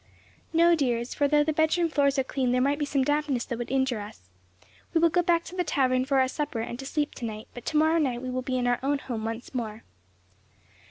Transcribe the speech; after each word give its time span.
"No, 0.51 0.73
dears; 0.73 1.13
for 1.13 1.27
though 1.27 1.43
the 1.43 1.53
bedroom 1.53 1.87
floors 1.87 2.17
are 2.17 2.23
cleaned 2.23 2.55
there 2.55 2.59
might 2.61 2.79
be 2.79 2.87
some 2.87 3.03
dampness 3.03 3.45
that 3.45 3.59
would 3.59 3.69
injure 3.69 3.99
us. 3.99 4.31
We 4.95 4.99
will 4.99 5.11
go 5.11 5.21
back 5.21 5.43
to 5.43 5.55
the 5.55 5.63
tavern 5.63 6.05
for 6.05 6.19
our 6.19 6.27
supper 6.27 6.61
and 6.61 6.79
to 6.79 6.87
sleep 6.87 7.13
to 7.13 7.25
night; 7.25 7.47
but 7.53 7.67
to 7.67 7.77
morrow 7.77 7.99
night 7.99 8.23
we 8.23 8.31
will 8.31 8.41
be 8.41 8.57
in 8.57 8.65
our 8.65 8.79
own 8.81 8.97
home 8.97 9.25
once 9.25 9.53
more." 9.53 9.83